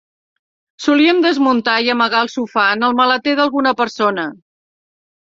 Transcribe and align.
Solíem 0.85 1.19
desmuntar 1.25 1.75
i 1.87 1.91
amagar 1.95 2.21
el 2.25 2.31
sofà 2.37 2.63
en 2.79 2.87
el 2.89 2.97
maleter 3.01 3.35
d'alguna 3.41 3.75
persona. 3.83 4.25